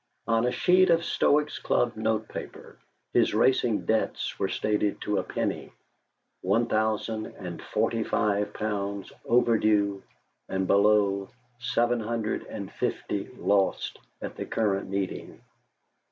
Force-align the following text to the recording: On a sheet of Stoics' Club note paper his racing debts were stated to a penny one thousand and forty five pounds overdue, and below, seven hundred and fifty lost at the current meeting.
On 0.25 0.47
a 0.47 0.51
sheet 0.51 0.89
of 0.89 1.03
Stoics' 1.05 1.59
Club 1.59 1.95
note 1.95 2.27
paper 2.27 2.79
his 3.13 3.35
racing 3.35 3.85
debts 3.85 4.39
were 4.39 4.47
stated 4.49 4.99
to 5.01 5.19
a 5.19 5.23
penny 5.23 5.71
one 6.41 6.65
thousand 6.65 7.27
and 7.27 7.61
forty 7.61 8.03
five 8.03 8.51
pounds 8.51 9.13
overdue, 9.25 10.01
and 10.49 10.65
below, 10.65 11.29
seven 11.59 11.99
hundred 11.99 12.47
and 12.47 12.71
fifty 12.71 13.27
lost 13.37 13.99
at 14.23 14.35
the 14.35 14.45
current 14.47 14.89
meeting. 14.89 15.39